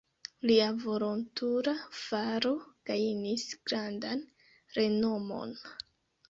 [0.51, 1.73] Lia volontula
[2.05, 2.53] faro
[2.91, 4.25] gajnis grandan
[4.79, 5.55] renomon.